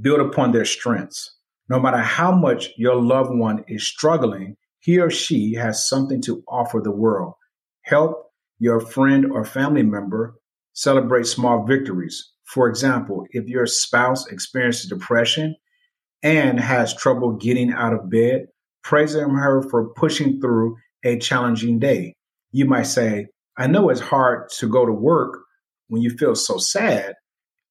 build 0.00 0.20
upon 0.20 0.52
their 0.52 0.64
strengths. 0.64 1.34
No 1.68 1.78
matter 1.78 1.98
how 1.98 2.32
much 2.32 2.70
your 2.76 2.96
loved 2.96 3.30
one 3.34 3.64
is 3.68 3.86
struggling, 3.86 4.56
he 4.80 4.98
or 4.98 5.10
she 5.10 5.54
has 5.54 5.86
something 5.86 6.22
to 6.22 6.42
offer 6.48 6.80
the 6.82 6.90
world. 6.90 7.34
Help 7.88 8.30
your 8.58 8.80
friend 8.80 9.32
or 9.32 9.46
family 9.46 9.82
member 9.82 10.34
celebrate 10.74 11.24
small 11.24 11.64
victories. 11.64 12.32
For 12.44 12.68
example, 12.68 13.24
if 13.30 13.46
your 13.46 13.64
spouse 13.64 14.26
experiences 14.26 14.90
depression 14.90 15.56
and 16.22 16.60
has 16.60 16.94
trouble 16.94 17.36
getting 17.36 17.72
out 17.72 17.94
of 17.94 18.10
bed, 18.10 18.48
praise 18.84 19.14
her 19.14 19.62
for 19.70 19.88
pushing 19.94 20.38
through 20.38 20.76
a 21.02 21.18
challenging 21.18 21.78
day. 21.78 22.14
You 22.52 22.66
might 22.66 22.82
say, 22.82 23.28
I 23.56 23.68
know 23.68 23.88
it's 23.88 24.00
hard 24.00 24.50
to 24.58 24.68
go 24.68 24.84
to 24.84 24.92
work 24.92 25.38
when 25.86 26.02
you 26.02 26.10
feel 26.10 26.34
so 26.34 26.58
sad. 26.58 27.14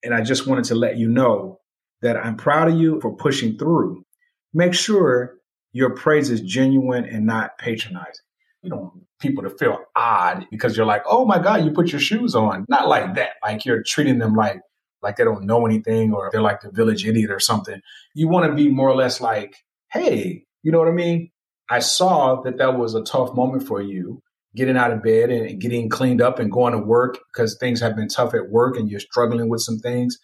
And 0.03 0.15
I 0.15 0.21
just 0.21 0.47
wanted 0.47 0.65
to 0.65 0.75
let 0.75 0.97
you 0.97 1.07
know 1.09 1.59
that 2.01 2.17
I'm 2.17 2.38
proud 2.38 2.69
of 2.69 2.79
you 2.79 3.00
for 3.01 3.15
pushing 3.15 3.55
through. 3.59 4.03
Make 4.51 4.74
sure 4.74 5.36
your 5.74 5.91
praise 5.91 6.31
is 6.31 6.41
genuine 6.41 7.05
and 7.05 7.27
not 7.27 7.59
patronizing. 7.59 8.24
You 8.67 8.71
don't 8.71 8.81
want 8.81 9.03
people 9.19 9.43
to 9.43 9.50
feel 9.50 9.77
odd 9.95 10.45
because 10.51 10.75
you're 10.75 10.86
like, 10.86 11.03
oh 11.05 11.25
my 11.25 11.39
God, 11.39 11.63
you 11.63 11.71
put 11.71 11.91
your 11.91 12.01
shoes 12.01 12.36
on. 12.36 12.65
Not 12.67 12.89
like 12.89 13.15
that. 13.15 13.31
Like 13.41 13.65
you're 13.65 13.81
treating 13.81 14.19
them 14.19 14.36
like 14.36 14.59
like 15.01 15.15
they 15.15 15.24
don't 15.24 15.45
know 15.45 15.65
anything 15.65 16.13
or 16.13 16.29
they're 16.31 16.41
like 16.41 16.59
the 16.62 16.71
village 16.71 17.05
idiot 17.05 17.31
or 17.31 17.39
something. 17.39 17.79
You 18.13 18.27
want 18.27 18.45
to 18.50 18.55
be 18.55 18.69
more 18.69 18.89
or 18.89 18.95
less 18.95 19.21
like, 19.21 19.55
hey, 19.91 20.43
you 20.63 20.71
know 20.71 20.79
what 20.79 20.89
I 20.89 20.91
mean? 20.91 21.31
I 21.69 21.79
saw 21.79 22.41
that 22.41 22.57
that 22.57 22.77
was 22.77 22.93
a 22.93 23.03
tough 23.03 23.33
moment 23.33 23.63
for 23.63 23.81
you 23.81 24.21
getting 24.55 24.75
out 24.75 24.91
of 24.91 25.03
bed 25.03 25.29
and 25.29 25.62
getting 25.62 25.88
cleaned 25.88 26.21
up 26.21 26.39
and 26.39 26.51
going 26.51 26.74
to 26.74 26.79
work 26.79 27.19
because 27.31 27.55
things 27.57 27.79
have 27.79 27.95
been 27.95 28.07
tough 28.07 28.33
at 28.33 28.50
work 28.50 28.75
and 28.75 28.89
you're 28.89 29.00
struggling 29.00 29.50
with 29.50 29.62
some 29.62 29.77
things. 29.77 30.17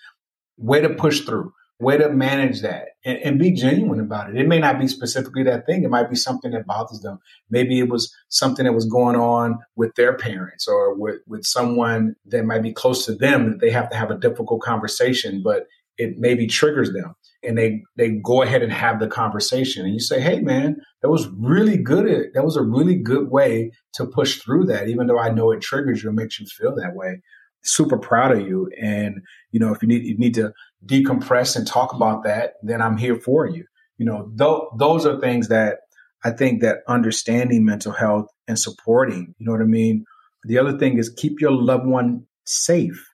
Way 0.58 0.82
to 0.82 0.90
push 0.90 1.22
through, 1.22 1.54
way 1.80 1.98
to 1.98 2.10
manage 2.10 2.62
that 2.62 2.90
and, 3.04 3.18
and, 3.20 3.40
be 3.40 3.52
genuine 3.52 4.00
about 4.00 4.30
it. 4.30 4.38
It 4.38 4.48
may 4.48 4.60
not 4.60 4.80
be 4.80 4.88
specifically 4.88 5.44
that 5.44 5.66
thing. 5.66 5.84
It 5.84 5.90
might 5.90 6.10
be 6.10 6.16
something 6.16 6.52
that 6.52 6.66
bothers 6.66 7.02
them. 7.02 7.20
Maybe 7.50 7.80
it 7.80 7.90
was 7.90 8.14
something 8.30 8.66
that 8.66 8.74
was 8.74 8.86
going 8.86 9.16
on 9.16 9.60
with 9.76 9.94
their 9.96 10.16
parents 10.16 10.68
or 10.68 10.94
with, 10.96 11.18
with 11.28 11.44
someone 11.44 12.16
that 12.28 12.46
might 12.46 12.64
be 12.64 12.72
close 12.72 13.06
to 13.06 13.16
them 13.16 13.50
that 13.50 13.60
they 13.60 13.72
have 13.72 13.90
to 13.90 13.98
have 13.98 14.12
a 14.12 14.18
difficult 14.18 14.62
conversation, 14.62 15.42
but 15.44 15.66
it 15.98 16.18
maybe 16.18 16.48
triggers 16.48 16.92
them 16.94 17.16
and 17.44 17.58
they 17.58 17.84
they 17.98 18.10
go 18.10 18.42
ahead 18.42 18.64
and 18.64 18.72
have 18.72 19.00
the 19.00 19.08
conversation 19.08 19.86
and 19.86 19.94
you 19.94 20.00
say 20.00 20.20
hey 20.20 20.40
man 20.40 20.76
that 21.02 21.10
was 21.10 21.28
really 21.38 21.78
good 21.78 22.30
that 22.34 22.44
was 22.44 22.56
a 22.56 22.64
really 22.64 22.96
good 22.96 23.30
way 23.30 23.72
to 23.94 24.06
push 24.06 24.40
through 24.40 24.66
that 24.66 24.88
even 24.88 25.08
though 25.08 25.20
i 25.20 25.30
know 25.30 25.52
it 25.52 25.62
triggers 25.62 26.02
you 26.02 26.10
and 26.10 26.18
makes 26.18 26.40
you 26.40 26.46
feel 26.48 26.74
that 26.74 26.96
way 26.96 27.22
super 27.64 27.98
proud 27.98 28.32
of 28.32 28.42
you 28.42 28.70
and 28.82 29.22
you 29.52 29.60
know 29.60 29.74
if 29.74 29.82
you 29.82 29.88
need 29.88 30.04
you 30.04 30.18
need 30.18 30.34
to 30.34 30.52
decompress 30.86 31.56
and 31.56 31.66
talk 31.66 31.94
about 31.94 32.24
that 32.24 32.54
then 32.62 32.82
i'm 32.82 32.98
here 32.98 33.16
for 33.16 33.48
you 33.48 33.64
you 33.98 34.06
know 34.06 34.30
th- 34.38 34.70
those 34.78 35.06
are 35.06 35.20
things 35.20 35.48
that 35.48 35.78
i 36.26 36.30
think 36.30 36.62
that 36.62 36.80
understanding 36.88 37.64
mental 37.64 37.94
health 37.94 38.28
and 38.48 38.60
supporting 38.60 39.34
you 39.38 39.46
know 39.46 39.52
what 39.52 39.62
i 39.62 39.66
mean 39.66 40.04
the 40.44 40.58
other 40.58 40.78
thing 40.78 40.98
is 40.98 41.14
keep 41.18 41.40
your 41.40 41.52
loved 41.52 41.86
one 41.86 42.26
safe 42.46 43.08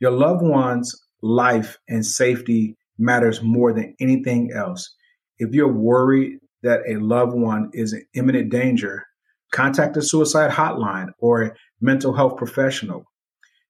your 0.00 0.12
loved 0.12 0.42
one's 0.42 0.94
life 1.22 1.76
and 1.88 2.06
safety 2.06 2.76
matters 2.98 3.42
more 3.42 3.72
than 3.72 3.94
anything 4.00 4.52
else. 4.54 4.94
If 5.38 5.54
you're 5.54 5.72
worried 5.72 6.38
that 6.62 6.80
a 6.88 6.96
loved 6.96 7.34
one 7.34 7.70
is 7.72 7.92
in 7.92 8.04
imminent 8.14 8.50
danger, 8.50 9.04
contact 9.52 9.96
a 9.96 10.02
suicide 10.02 10.50
hotline 10.50 11.08
or 11.18 11.42
a 11.42 11.52
mental 11.80 12.12
health 12.12 12.36
professional. 12.36 13.04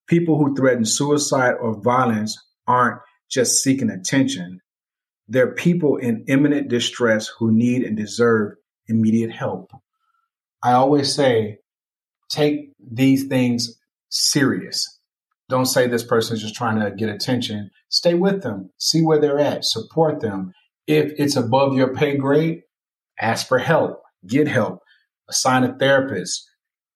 People 0.08 0.38
who 0.38 0.56
threaten 0.56 0.84
suicide 0.84 1.54
or 1.60 1.80
violence 1.80 2.42
aren't 2.66 3.00
just 3.30 3.62
seeking 3.62 3.90
attention. 3.90 4.60
They're 5.28 5.52
people 5.52 5.96
in 5.96 6.24
imminent 6.28 6.68
distress 6.68 7.28
who 7.38 7.52
need 7.52 7.82
and 7.82 7.96
deserve 7.96 8.54
immediate 8.88 9.30
help. 9.30 9.70
I 10.62 10.72
always 10.72 11.14
say, 11.14 11.58
take 12.30 12.72
these 12.80 13.26
things 13.26 13.78
serious. 14.08 14.98
Don't 15.50 15.66
say 15.66 15.86
this 15.86 16.04
person 16.04 16.36
is 16.36 16.42
just 16.42 16.54
trying 16.54 16.80
to 16.80 16.90
get 16.90 17.10
attention. 17.10 17.70
Stay 17.90 18.14
with 18.14 18.42
them, 18.42 18.70
see 18.78 19.02
where 19.02 19.20
they're 19.20 19.38
at, 19.38 19.64
support 19.64 20.20
them. 20.20 20.52
If 20.86 21.12
it's 21.18 21.36
above 21.36 21.74
your 21.74 21.94
pay 21.94 22.16
grade, 22.16 22.62
ask 23.20 23.46
for 23.46 23.58
help, 23.58 24.02
get 24.26 24.48
help, 24.48 24.80
assign 25.28 25.64
a 25.64 25.76
therapist, 25.76 26.48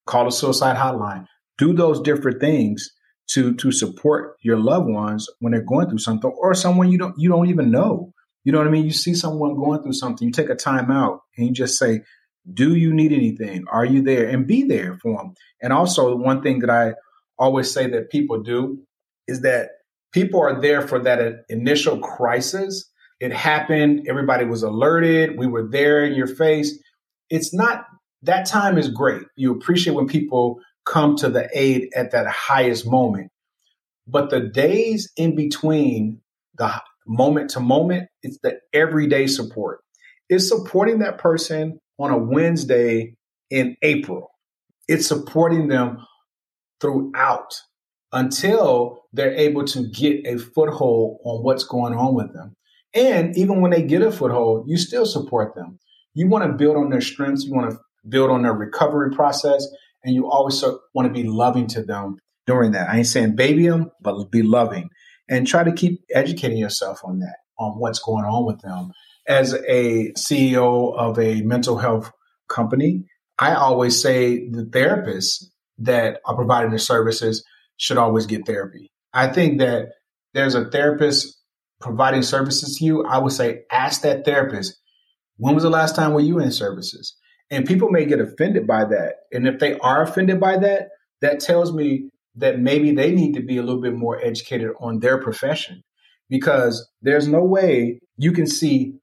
call 0.06 0.26
a 0.28 0.32
suicide 0.32 0.76
hotline. 0.76 1.26
Do 1.58 1.74
those 1.74 2.00
different 2.00 2.40
things 2.40 2.90
to 3.32 3.54
to 3.54 3.72
support 3.72 4.36
your 4.42 4.58
loved 4.58 4.88
ones 4.88 5.28
when 5.40 5.52
they're 5.52 5.62
going 5.62 5.88
through 5.88 5.98
something 5.98 6.30
or 6.30 6.54
someone 6.54 6.90
you 6.90 6.98
don't 6.98 7.14
you 7.18 7.28
don't 7.28 7.48
even 7.48 7.70
know. 7.70 8.12
You 8.44 8.52
know 8.52 8.58
what 8.58 8.66
I 8.66 8.70
mean? 8.70 8.84
You 8.84 8.92
see 8.92 9.14
someone 9.14 9.54
going 9.54 9.82
through 9.82 9.92
something, 9.92 10.26
you 10.26 10.32
take 10.32 10.50
a 10.50 10.54
time 10.54 10.90
out 10.90 11.20
and 11.36 11.46
you 11.46 11.52
just 11.52 11.78
say, 11.78 12.02
"Do 12.52 12.74
you 12.74 12.92
need 12.92 13.12
anything? 13.12 13.64
Are 13.70 13.84
you 13.84 14.02
there?" 14.02 14.28
and 14.28 14.46
be 14.46 14.64
there 14.64 14.98
for 15.00 15.16
them. 15.16 15.34
And 15.60 15.72
also, 15.72 16.16
one 16.16 16.42
thing 16.42 16.58
that 16.60 16.70
I 16.70 16.94
always 17.38 17.70
say 17.70 17.86
that 17.88 18.10
people 18.10 18.42
do 18.42 18.80
is 19.28 19.42
that 19.42 19.70
people 20.12 20.40
are 20.40 20.60
there 20.60 20.86
for 20.86 20.98
that 21.00 21.44
initial 21.48 21.98
crisis. 21.98 22.88
It 23.20 23.32
happened, 23.32 24.06
everybody 24.08 24.44
was 24.44 24.64
alerted, 24.64 25.38
we 25.38 25.46
were 25.46 25.68
there 25.68 26.04
in 26.04 26.14
your 26.14 26.26
face. 26.26 26.76
It's 27.30 27.54
not 27.54 27.86
that 28.22 28.46
time 28.46 28.78
is 28.78 28.88
great. 28.88 29.22
You 29.36 29.52
appreciate 29.52 29.94
when 29.94 30.06
people 30.06 30.60
come 30.84 31.16
to 31.16 31.28
the 31.28 31.48
aid 31.54 31.90
at 31.94 32.12
that 32.12 32.26
highest 32.26 32.86
moment. 32.86 33.30
But 34.06 34.30
the 34.30 34.40
days 34.40 35.10
in 35.16 35.36
between 35.36 36.20
the 36.56 36.82
moment 37.06 37.50
to 37.50 37.60
moment, 37.60 38.08
it's 38.22 38.38
the 38.42 38.58
everyday 38.72 39.26
support. 39.26 39.80
It's 40.28 40.48
supporting 40.48 41.00
that 41.00 41.18
person 41.18 41.78
on 41.98 42.10
a 42.10 42.18
Wednesday 42.18 43.14
in 43.50 43.76
April. 43.82 44.30
It's 44.88 45.06
supporting 45.06 45.68
them 45.68 46.04
throughout 46.80 47.52
until 48.12 49.02
they're 49.12 49.34
able 49.34 49.64
to 49.64 49.88
get 49.88 50.26
a 50.26 50.38
foothold 50.38 51.18
on 51.24 51.42
what's 51.42 51.64
going 51.64 51.94
on 51.94 52.14
with 52.14 52.32
them. 52.34 52.54
And 52.94 53.36
even 53.36 53.60
when 53.60 53.70
they 53.70 53.82
get 53.82 54.02
a 54.02 54.10
foothold, 54.10 54.68
you 54.68 54.76
still 54.76 55.06
support 55.06 55.54
them. 55.54 55.78
You 56.14 56.28
want 56.28 56.44
to 56.44 56.52
build 56.52 56.76
on 56.76 56.90
their 56.90 57.00
strengths. 57.00 57.44
You 57.44 57.54
want 57.54 57.70
to 57.70 57.78
build 58.08 58.30
on 58.30 58.42
their 58.42 58.52
recovery 58.52 59.14
process. 59.14 59.66
And 60.04 60.14
you 60.14 60.30
always 60.30 60.62
want 60.94 61.08
to 61.08 61.12
be 61.12 61.28
loving 61.28 61.66
to 61.68 61.82
them 61.82 62.16
during 62.46 62.72
that. 62.72 62.88
I 62.88 62.98
ain't 62.98 63.06
saying 63.06 63.36
baby 63.36 63.68
them, 63.68 63.90
but 64.00 64.30
be 64.30 64.42
loving 64.42 64.88
and 65.28 65.46
try 65.46 65.62
to 65.64 65.72
keep 65.72 66.02
educating 66.12 66.58
yourself 66.58 67.00
on 67.04 67.20
that, 67.20 67.36
on 67.58 67.78
what's 67.78 68.00
going 68.00 68.24
on 68.24 68.44
with 68.44 68.60
them. 68.60 68.92
As 69.28 69.54
a 69.54 70.12
CEO 70.18 70.96
of 70.96 71.18
a 71.18 71.42
mental 71.42 71.78
health 71.78 72.10
company, 72.48 73.04
I 73.38 73.54
always 73.54 74.00
say 74.00 74.48
the 74.48 74.64
therapists 74.64 75.44
that 75.78 76.20
are 76.24 76.34
providing 76.34 76.72
the 76.72 76.78
services 76.78 77.44
should 77.76 77.98
always 77.98 78.26
get 78.26 78.46
therapy. 78.46 78.90
I 79.12 79.28
think 79.28 79.58
that 79.60 79.90
there's 80.34 80.54
a 80.54 80.68
therapist 80.68 81.38
providing 81.80 82.22
services 82.22 82.76
to 82.78 82.84
you. 82.84 83.04
I 83.04 83.18
would 83.18 83.32
say 83.32 83.62
ask 83.70 84.02
that 84.02 84.24
therapist, 84.24 84.78
when 85.36 85.54
was 85.54 85.64
the 85.64 85.70
last 85.70 85.94
time 85.94 86.12
were 86.12 86.20
you 86.20 86.38
in 86.38 86.50
services? 86.52 87.16
And 87.52 87.66
people 87.66 87.90
may 87.90 88.06
get 88.06 88.18
offended 88.18 88.66
by 88.66 88.86
that. 88.86 89.16
And 89.30 89.46
if 89.46 89.58
they 89.60 89.78
are 89.80 90.02
offended 90.02 90.40
by 90.40 90.56
that, 90.56 90.88
that 91.20 91.38
tells 91.38 91.70
me 91.72 92.08
that 92.34 92.58
maybe 92.58 92.92
they 92.92 93.12
need 93.12 93.34
to 93.34 93.42
be 93.42 93.58
a 93.58 93.62
little 93.62 93.82
bit 93.82 93.94
more 93.94 94.18
educated 94.24 94.70
on 94.80 95.00
their 95.00 95.18
profession 95.18 95.82
because 96.30 96.88
there's 97.02 97.28
no 97.28 97.44
way 97.44 98.00
you 98.16 98.32
can 98.32 98.46
see 98.46 98.94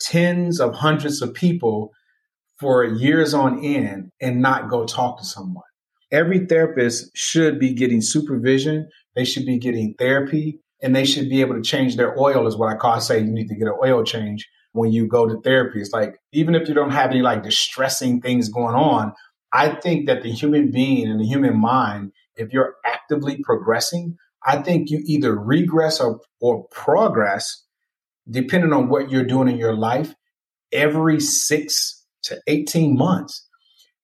tens 0.00 0.60
of 0.60 0.72
hundreds 0.72 1.20
of 1.20 1.34
people 1.34 1.90
for 2.60 2.84
years 2.84 3.34
on 3.34 3.64
end 3.64 4.10
and 4.20 4.40
not 4.40 4.70
go 4.70 4.86
talk 4.86 5.18
to 5.18 5.24
someone. 5.24 5.64
Every 6.12 6.46
therapist 6.46 7.10
should 7.16 7.58
be 7.58 7.74
getting 7.74 8.00
supervision. 8.00 8.88
They 9.16 9.24
should 9.24 9.44
be 9.44 9.58
getting 9.58 9.94
therapy 9.98 10.60
and 10.80 10.94
they 10.94 11.04
should 11.04 11.28
be 11.28 11.40
able 11.40 11.56
to 11.56 11.62
change 11.62 11.96
their 11.96 12.16
oil 12.16 12.46
is 12.46 12.56
what 12.56 12.72
I 12.72 12.76
call 12.76 12.92
I 12.92 12.98
say 13.00 13.18
you 13.18 13.32
need 13.32 13.48
to 13.48 13.56
get 13.56 13.66
an 13.66 13.78
oil 13.82 14.04
change 14.04 14.48
when 14.76 14.92
you 14.92 15.06
go 15.06 15.26
to 15.26 15.40
therapy. 15.40 15.80
It's 15.80 15.92
like 15.92 16.20
even 16.32 16.54
if 16.54 16.68
you 16.68 16.74
don't 16.74 16.90
have 16.90 17.10
any 17.10 17.22
like 17.22 17.42
distressing 17.42 18.20
things 18.20 18.48
going 18.48 18.74
on, 18.74 19.12
I 19.52 19.70
think 19.70 20.06
that 20.06 20.22
the 20.22 20.30
human 20.30 20.70
being 20.70 21.10
and 21.10 21.18
the 21.18 21.26
human 21.26 21.58
mind, 21.58 22.12
if 22.36 22.52
you're 22.52 22.74
actively 22.84 23.42
progressing, 23.42 24.16
I 24.44 24.58
think 24.58 24.90
you 24.90 25.02
either 25.06 25.34
regress 25.34 26.00
or, 26.00 26.20
or 26.40 26.68
progress 26.68 27.64
depending 28.30 28.72
on 28.72 28.88
what 28.88 29.10
you're 29.10 29.24
doing 29.24 29.48
in 29.48 29.56
your 29.56 29.74
life 29.74 30.14
every 30.72 31.20
six 31.20 32.04
to 32.24 32.40
18 32.46 32.96
months. 32.96 33.46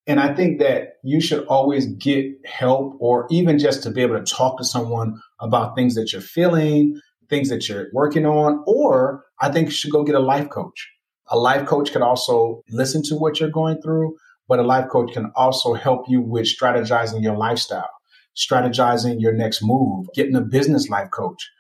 And 0.06 0.18
I 0.18 0.34
think 0.34 0.58
that 0.60 0.94
you 1.04 1.20
should 1.20 1.44
always 1.46 1.86
get 1.86 2.26
help 2.46 2.96
or 2.98 3.26
even 3.30 3.58
just 3.58 3.82
to 3.82 3.90
be 3.90 4.02
able 4.02 4.18
to 4.18 4.24
talk 4.24 4.58
to 4.58 4.64
someone 4.64 5.20
about 5.40 5.76
things 5.76 5.94
that 5.96 6.12
you're 6.12 6.22
feeling, 6.22 7.00
things 7.32 7.48
that 7.48 7.66
you're 7.66 7.88
working 7.94 8.26
on, 8.26 8.62
or 8.66 9.24
I 9.40 9.50
think 9.50 9.68
you 9.68 9.72
should 9.72 9.90
go 9.90 10.04
get 10.04 10.14
a 10.14 10.20
life 10.20 10.50
coach. 10.50 10.90
A 11.30 11.38
life 11.38 11.66
coach 11.66 11.90
can 11.90 12.02
also 12.02 12.60
listen 12.68 13.02
to 13.04 13.14
what 13.16 13.40
you're 13.40 13.48
going 13.48 13.80
through, 13.80 14.16
but 14.48 14.58
a 14.58 14.62
life 14.62 14.90
coach 14.90 15.14
can 15.14 15.32
also 15.34 15.72
help 15.72 16.04
you 16.08 16.20
with 16.20 16.44
strategizing 16.44 17.22
your 17.22 17.34
lifestyle, 17.34 17.88
strategizing 18.36 19.18
your 19.18 19.32
next 19.32 19.60
move, 19.62 20.08
getting 20.14 20.36
a 20.36 20.42
business 20.42 20.90
life 20.90 21.10
coach. 21.10 21.50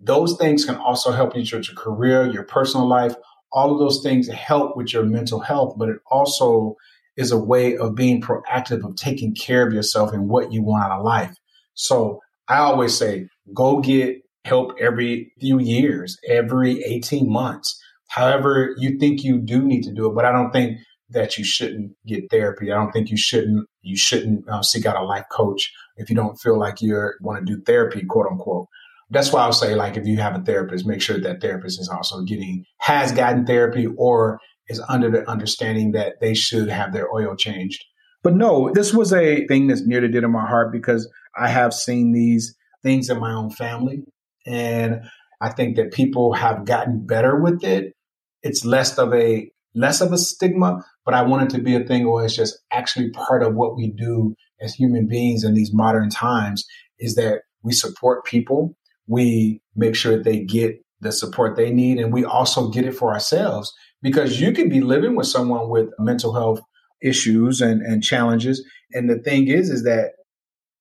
Those 0.00 0.38
things 0.38 0.64
can 0.64 0.76
also 0.76 1.12
help 1.12 1.36
you 1.36 1.42
with 1.42 1.68
your 1.68 1.76
career, 1.76 2.26
your 2.26 2.44
personal 2.44 2.88
life. 2.88 3.14
All 3.52 3.70
of 3.70 3.78
those 3.78 4.02
things 4.02 4.28
help 4.28 4.78
with 4.78 4.94
your 4.94 5.04
mental 5.04 5.40
health, 5.40 5.74
but 5.76 5.90
it 5.90 5.98
also 6.10 6.76
is 7.18 7.30
a 7.32 7.38
way 7.38 7.76
of 7.76 7.94
being 7.94 8.22
proactive 8.22 8.82
of 8.82 8.96
taking 8.96 9.34
care 9.34 9.66
of 9.66 9.74
yourself 9.74 10.14
and 10.14 10.30
what 10.30 10.52
you 10.54 10.62
want 10.62 10.84
out 10.84 10.98
of 10.98 11.04
life. 11.04 11.36
So 11.74 12.20
I 12.48 12.56
always 12.56 12.96
say, 12.96 13.28
go 13.54 13.80
get 13.80 14.22
help 14.44 14.74
every 14.80 15.32
few 15.40 15.58
years, 15.60 16.18
every 16.28 16.82
18 16.84 17.30
months. 17.30 17.80
However, 18.08 18.74
you 18.76 18.98
think 18.98 19.22
you 19.22 19.38
do 19.38 19.62
need 19.62 19.82
to 19.82 19.92
do 19.92 20.10
it, 20.10 20.14
but 20.14 20.24
I 20.24 20.32
don't 20.32 20.52
think 20.52 20.78
that 21.10 21.38
you 21.38 21.44
shouldn't 21.44 21.92
get 22.06 22.30
therapy. 22.30 22.70
I 22.70 22.74
don't 22.74 22.92
think 22.92 23.10
you 23.10 23.16
shouldn't 23.16 23.68
you 23.82 23.96
shouldn't 23.96 24.48
uh, 24.48 24.62
seek 24.62 24.86
out 24.86 24.96
a 24.96 25.04
life 25.04 25.26
coach 25.30 25.72
if 25.96 26.08
you 26.08 26.16
don't 26.16 26.36
feel 26.40 26.58
like 26.58 26.80
you 26.80 27.12
want 27.20 27.44
to 27.44 27.54
do 27.54 27.62
therapy, 27.62 28.04
quote 28.04 28.26
unquote. 28.30 28.68
That's 29.10 29.32
why 29.32 29.42
I'll 29.42 29.52
say 29.52 29.74
like 29.74 29.96
if 29.96 30.06
you 30.06 30.18
have 30.18 30.34
a 30.34 30.42
therapist, 30.42 30.86
make 30.86 31.02
sure 31.02 31.20
that 31.20 31.40
therapist 31.40 31.80
is 31.80 31.88
also 31.88 32.22
getting 32.22 32.64
has 32.78 33.12
gotten 33.12 33.46
therapy 33.46 33.86
or 33.96 34.40
is 34.68 34.82
under 34.88 35.10
the 35.10 35.28
understanding 35.28 35.92
that 35.92 36.20
they 36.20 36.34
should 36.34 36.68
have 36.68 36.92
their 36.92 37.12
oil 37.12 37.36
changed. 37.36 37.84
But 38.22 38.34
no, 38.34 38.70
this 38.72 38.94
was 38.94 39.12
a 39.12 39.46
thing 39.46 39.66
that's 39.66 39.86
near 39.86 40.00
to 40.00 40.08
dear 40.08 40.20
to 40.20 40.28
my 40.28 40.46
heart 40.46 40.72
because 40.72 41.10
I 41.36 41.48
have 41.48 41.74
seen 41.74 42.12
these 42.12 42.56
things 42.82 43.10
in 43.10 43.18
my 43.18 43.32
own 43.32 43.50
family. 43.50 44.04
And 44.46 45.02
I 45.40 45.50
think 45.50 45.76
that 45.76 45.92
people 45.92 46.34
have 46.34 46.64
gotten 46.64 47.06
better 47.06 47.38
with 47.38 47.64
it. 47.64 47.94
It's 48.42 48.64
less 48.64 48.98
of 48.98 49.12
a 49.12 49.50
less 49.74 50.00
of 50.00 50.12
a 50.12 50.18
stigma, 50.18 50.84
but 51.04 51.14
I 51.14 51.22
want 51.22 51.44
it 51.44 51.56
to 51.56 51.62
be 51.62 51.74
a 51.74 51.84
thing 51.84 52.10
where 52.10 52.24
it's 52.24 52.36
just 52.36 52.58
actually 52.70 53.10
part 53.10 53.42
of 53.42 53.54
what 53.54 53.76
we 53.76 53.90
do 53.90 54.34
as 54.60 54.74
human 54.74 55.08
beings 55.08 55.44
in 55.44 55.54
these 55.54 55.72
modern 55.72 56.10
times 56.10 56.64
is 56.98 57.14
that 57.14 57.40
we 57.62 57.72
support 57.72 58.24
people. 58.24 58.76
We 59.06 59.60
make 59.74 59.96
sure 59.96 60.16
that 60.16 60.24
they 60.24 60.44
get 60.44 60.76
the 61.00 61.10
support 61.10 61.56
they 61.56 61.70
need 61.70 61.98
and 61.98 62.12
we 62.12 62.24
also 62.24 62.68
get 62.68 62.84
it 62.84 62.94
for 62.94 63.12
ourselves 63.12 63.72
because 64.02 64.40
you 64.40 64.52
can 64.52 64.68
be 64.68 64.80
living 64.80 65.16
with 65.16 65.26
someone 65.26 65.68
with 65.68 65.88
mental 65.98 66.34
health 66.34 66.60
issues 67.02 67.60
and, 67.60 67.82
and 67.82 68.04
challenges. 68.04 68.64
And 68.92 69.10
the 69.10 69.18
thing 69.18 69.48
is, 69.48 69.70
is 69.70 69.82
that 69.82 70.12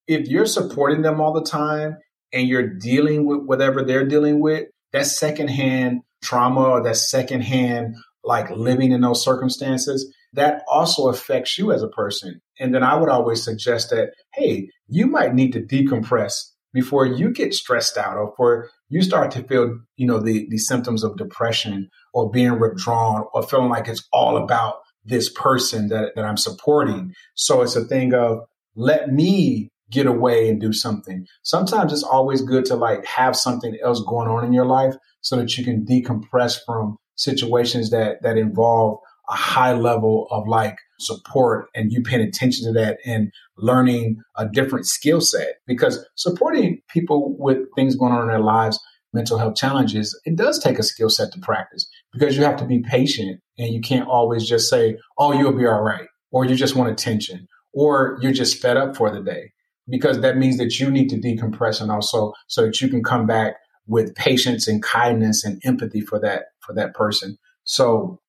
if 0.07 0.27
you're 0.27 0.45
supporting 0.45 1.01
them 1.01 1.19
all 1.19 1.33
the 1.33 1.43
time 1.43 1.97
and 2.33 2.47
you're 2.47 2.67
dealing 2.67 3.25
with 3.25 3.41
whatever 3.45 3.83
they're 3.83 4.07
dealing 4.07 4.39
with, 4.39 4.67
that 4.93 5.05
secondhand 5.05 6.01
trauma 6.23 6.61
or 6.61 6.83
that 6.83 6.97
secondhand 6.97 7.95
like 8.23 8.49
living 8.51 8.91
in 8.91 9.01
those 9.01 9.23
circumstances, 9.23 10.13
that 10.33 10.63
also 10.67 11.09
affects 11.09 11.57
you 11.57 11.71
as 11.71 11.81
a 11.81 11.89
person. 11.89 12.39
And 12.59 12.73
then 12.73 12.83
I 12.83 12.95
would 12.95 13.09
always 13.09 13.43
suggest 13.43 13.89
that, 13.89 14.11
hey, 14.33 14.69
you 14.87 15.07
might 15.07 15.33
need 15.33 15.53
to 15.53 15.61
decompress 15.61 16.51
before 16.73 17.05
you 17.05 17.31
get 17.31 17.53
stressed 17.53 17.97
out 17.97 18.15
or 18.15 18.29
before 18.29 18.69
you 18.89 19.01
start 19.01 19.31
to 19.31 19.43
feel, 19.43 19.79
you 19.97 20.07
know, 20.07 20.19
the, 20.19 20.47
the 20.49 20.57
symptoms 20.57 21.03
of 21.03 21.17
depression 21.17 21.89
or 22.13 22.29
being 22.29 22.59
withdrawn 22.59 23.25
or 23.33 23.43
feeling 23.43 23.69
like 23.69 23.87
it's 23.87 24.07
all 24.13 24.37
about 24.37 24.75
this 25.03 25.29
person 25.29 25.89
that, 25.89 26.11
that 26.15 26.23
I'm 26.23 26.37
supporting. 26.37 27.13
So 27.35 27.61
it's 27.61 27.75
a 27.75 27.83
thing 27.83 28.13
of 28.13 28.41
let 28.75 29.11
me 29.11 29.70
get 29.91 30.07
away 30.07 30.49
and 30.49 30.59
do 30.59 30.73
something. 30.73 31.25
Sometimes 31.43 31.93
it's 31.93 32.03
always 32.03 32.41
good 32.41 32.65
to 32.65 32.75
like 32.75 33.05
have 33.05 33.35
something 33.35 33.77
else 33.83 34.01
going 34.07 34.29
on 34.29 34.43
in 34.43 34.53
your 34.53 34.65
life 34.65 34.95
so 35.21 35.35
that 35.35 35.57
you 35.57 35.63
can 35.63 35.85
decompress 35.85 36.57
from 36.65 36.97
situations 37.15 37.91
that 37.91 38.21
that 38.23 38.37
involve 38.37 38.97
a 39.29 39.35
high 39.35 39.73
level 39.73 40.27
of 40.31 40.47
like 40.47 40.75
support 40.99 41.67
and 41.75 41.91
you 41.91 42.01
paying 42.01 42.21
attention 42.21 42.65
to 42.65 42.73
that 42.73 42.97
and 43.05 43.31
learning 43.57 44.17
a 44.37 44.47
different 44.47 44.85
skill 44.85 45.21
set 45.21 45.55
because 45.67 46.05
supporting 46.15 46.81
people 46.89 47.35
with 47.37 47.59
things 47.75 47.95
going 47.95 48.11
on 48.11 48.23
in 48.23 48.27
their 48.27 48.39
lives 48.39 48.79
mental 49.13 49.37
health 49.37 49.55
challenges 49.55 50.19
it 50.25 50.35
does 50.35 50.59
take 50.59 50.79
a 50.79 50.83
skill 50.83 51.09
set 51.09 51.31
to 51.31 51.39
practice 51.39 51.87
because 52.13 52.35
you 52.35 52.43
have 52.43 52.57
to 52.57 52.65
be 52.65 52.79
patient 52.79 53.39
and 53.57 53.73
you 53.73 53.81
can't 53.81 54.07
always 54.07 54.47
just 54.47 54.69
say 54.69 54.97
oh 55.17 55.33
you'll 55.33 55.57
be 55.57 55.65
all 55.65 55.81
right 55.81 56.07
or 56.31 56.45
you 56.45 56.55
just 56.55 56.75
want 56.75 56.89
attention 56.89 57.47
or 57.73 58.17
you're 58.21 58.31
just 58.31 58.61
fed 58.61 58.77
up 58.77 58.95
for 58.95 59.11
the 59.11 59.21
day 59.21 59.51
because 59.91 60.21
that 60.21 60.37
means 60.37 60.57
that 60.57 60.79
you 60.79 60.89
need 60.89 61.09
to 61.09 61.17
decompress 61.17 61.81
and 61.81 61.91
also 61.91 62.33
so 62.47 62.65
that 62.65 62.81
you 62.81 62.87
can 62.87 63.03
come 63.03 63.27
back 63.27 63.55
with 63.87 64.15
patience 64.15 64.67
and 64.67 64.81
kindness 64.81 65.43
and 65.43 65.61
empathy 65.65 66.01
for 66.01 66.19
that 66.19 66.45
for 66.61 66.73
that 66.73 66.93
person. 66.95 67.37
So 67.63 68.19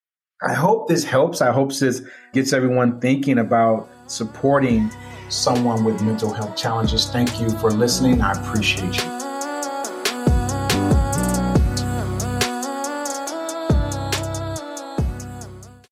I 0.43 0.55
hope 0.55 0.89
this 0.89 1.05
helps. 1.05 1.41
I 1.41 1.53
hope 1.53 1.73
this 1.73 2.03
gets 2.33 2.53
everyone 2.53 3.01
thinking 3.01 3.39
about 3.39 3.89
supporting 4.07 4.91
someone 5.29 5.85
with 5.85 6.03
mental 6.03 6.33
health 6.33 6.57
challenges. 6.57 7.09
Thank 7.09 7.41
you 7.41 7.49
for 7.59 7.71
listening. 7.71 8.21
I 8.21 8.33
appreciate 8.33 9.03
you. 9.03 9.22